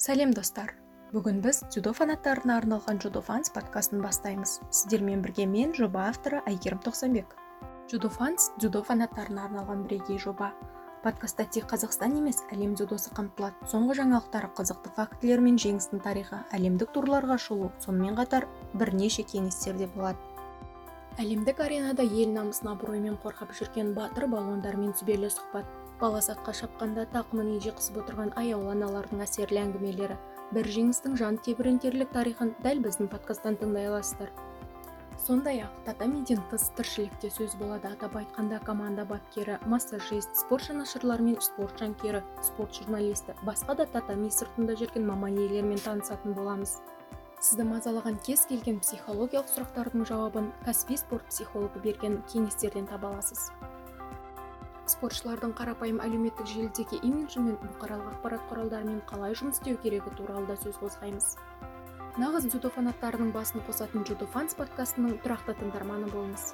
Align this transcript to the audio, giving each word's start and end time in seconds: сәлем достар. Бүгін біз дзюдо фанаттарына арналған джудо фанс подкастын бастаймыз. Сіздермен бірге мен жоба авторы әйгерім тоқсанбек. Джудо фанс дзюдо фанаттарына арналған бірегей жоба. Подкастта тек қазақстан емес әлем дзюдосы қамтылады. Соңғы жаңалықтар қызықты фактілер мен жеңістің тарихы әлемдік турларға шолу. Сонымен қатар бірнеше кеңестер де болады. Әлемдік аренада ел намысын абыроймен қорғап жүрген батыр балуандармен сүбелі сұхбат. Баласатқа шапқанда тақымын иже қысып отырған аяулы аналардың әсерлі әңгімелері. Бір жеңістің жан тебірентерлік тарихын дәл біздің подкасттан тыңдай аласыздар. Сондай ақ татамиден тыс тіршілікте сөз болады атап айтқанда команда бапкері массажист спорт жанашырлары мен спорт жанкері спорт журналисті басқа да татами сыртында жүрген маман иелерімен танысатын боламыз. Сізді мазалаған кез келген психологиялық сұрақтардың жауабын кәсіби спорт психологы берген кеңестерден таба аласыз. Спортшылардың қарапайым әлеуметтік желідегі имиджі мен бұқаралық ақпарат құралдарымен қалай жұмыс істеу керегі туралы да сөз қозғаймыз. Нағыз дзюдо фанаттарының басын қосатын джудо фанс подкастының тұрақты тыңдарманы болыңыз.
сәлем 0.00 0.30
достар. 0.32 0.70
Бүгін 1.12 1.42
біз 1.44 1.58
дзюдо 1.66 1.90
фанаттарына 1.92 2.54
арналған 2.56 3.02
джудо 3.02 3.20
фанс 3.20 3.50
подкастын 3.52 4.00
бастаймыз. 4.00 4.54
Сіздермен 4.72 5.20
бірге 5.20 5.44
мен 5.44 5.74
жоба 5.76 6.06
авторы 6.08 6.38
әйгерім 6.48 6.80
тоқсанбек. 6.86 7.34
Джудо 7.90 8.08
фанс 8.08 8.46
дзюдо 8.56 8.80
фанаттарына 8.86 9.44
арналған 9.50 9.82
бірегей 9.84 10.16
жоба. 10.22 10.54
Подкастта 11.04 11.44
тек 11.44 11.66
қазақстан 11.68 12.16
емес 12.16 12.40
әлем 12.48 12.72
дзюдосы 12.78 13.12
қамтылады. 13.12 13.68
Соңғы 13.68 13.98
жаңалықтар 14.00 14.48
қызықты 14.56 14.94
фактілер 14.96 15.44
мен 15.44 15.60
жеңістің 15.60 16.00
тарихы 16.06 16.40
әлемдік 16.56 16.94
турларға 16.96 17.36
шолу. 17.36 17.68
Сонымен 17.84 18.16
қатар 18.16 18.48
бірнеше 18.72 19.26
кеңестер 19.28 19.76
де 19.76 19.90
болады. 19.98 20.16
Әлемдік 21.20 21.60
аренада 21.60 22.08
ел 22.08 22.32
намысын 22.32 22.72
абыроймен 22.72 23.20
қорғап 23.20 23.52
жүрген 23.52 23.92
батыр 23.92 24.30
балуандармен 24.32 24.96
сүбелі 24.96 25.28
сұхбат. 25.28 25.68
Баласатқа 26.00 26.54
шапқанда 26.56 27.06
тақымын 27.14 27.56
иже 27.58 27.72
қысып 27.76 28.00
отырған 28.02 28.32
аяулы 28.40 28.72
аналардың 28.74 29.24
әсерлі 29.26 29.60
әңгімелері. 29.64 30.16
Бір 30.50 30.70
жеңістің 30.76 31.16
жан 31.20 31.36
тебірентерлік 31.44 32.10
тарихын 32.14 32.54
дәл 32.64 32.80
біздің 32.84 33.10
подкасттан 33.12 33.58
тыңдай 33.60 33.90
аласыздар. 33.90 34.32
Сондай 35.20 35.60
ақ 35.60 35.74
татамиден 35.84 36.40
тыс 36.48 36.70
тіршілікте 36.78 37.28
сөз 37.34 37.52
болады 37.60 37.90
атап 37.92 38.14
айтқанда 38.16 38.58
команда 38.64 39.04
бапкері 39.04 39.58
массажист 39.68 40.32
спорт 40.40 40.64
жанашырлары 40.70 41.26
мен 41.26 41.36
спорт 41.44 41.76
жанкері 41.78 42.22
спорт 42.42 42.74
журналисті 42.78 43.36
басқа 43.44 43.76
да 43.76 43.86
татами 43.86 44.30
сыртында 44.32 44.78
жүрген 44.80 45.04
маман 45.04 45.36
иелерімен 45.36 45.84
танысатын 45.84 46.32
боламыз. 46.32 46.78
Сізді 47.40 47.68
мазалаған 47.68 48.16
кез 48.24 48.46
келген 48.48 48.80
психологиялық 48.80 49.52
сұрақтардың 49.52 50.08
жауабын 50.08 50.50
кәсіби 50.64 50.96
спорт 51.04 51.28
психологы 51.28 51.84
берген 51.84 52.22
кеңестерден 52.32 52.88
таба 52.88 53.12
аласыз. 53.12 53.50
Спортшылардың 55.00 55.54
қарапайым 55.56 56.00
әлеуметтік 56.04 56.44
желідегі 56.44 56.98
имиджі 57.08 57.40
мен 57.40 57.54
бұқаралық 57.62 58.10
ақпарат 58.10 58.42
құралдарымен 58.50 58.98
қалай 59.08 59.32
жұмыс 59.32 59.56
істеу 59.56 59.78
керегі 59.80 60.12
туралы 60.18 60.44
да 60.50 60.58
сөз 60.60 60.76
қозғаймыз. 60.76 61.28
Нағыз 62.20 62.50
дзюдо 62.50 62.68
фанаттарының 62.74 63.30
басын 63.32 63.64
қосатын 63.64 64.04
джудо 64.04 64.28
фанс 64.28 64.52
подкастының 64.58 65.16
тұрақты 65.24 65.56
тыңдарманы 65.56 66.10
болыңыз. 66.12 66.52